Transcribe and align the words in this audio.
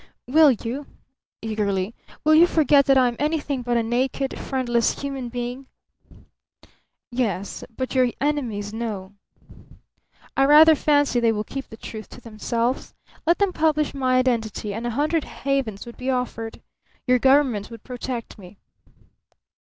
"Will 0.27 0.49
you?" 0.49 0.87
eagerly. 1.43 1.93
"Will 2.23 2.33
you 2.33 2.47
forget 2.47 2.87
that 2.87 2.97
I 2.97 3.07
am 3.07 3.15
anything 3.19 3.61
but 3.61 3.77
a 3.77 3.83
naked, 3.83 4.35
friendless 4.39 4.99
human 5.01 5.29
being?" 5.29 5.67
"Yes. 7.11 7.63
But 7.77 7.93
your 7.93 8.09
enemies 8.19 8.73
know." 8.73 9.13
"I 10.35 10.45
rather 10.45 10.73
fancy 10.73 11.19
they 11.19 11.31
will 11.31 11.43
keep 11.43 11.67
the 11.69 11.77
truth 11.77 12.09
to 12.09 12.19
themselves. 12.19 12.95
Let 13.27 13.37
them 13.37 13.53
publish 13.53 13.93
my 13.93 14.17
identity, 14.17 14.73
and 14.73 14.87
a 14.87 14.97
hundred 14.97 15.23
havens 15.23 15.85
would 15.85 15.97
be 15.97 16.09
offered. 16.09 16.61
Your 17.05 17.19
Government 17.19 17.69
would 17.69 17.83
protect 17.83 18.39
me." 18.39 18.57